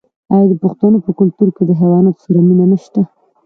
[0.33, 3.01] آیا د پښتنو په کلتور کې د حیواناتو سره مینه نشته؟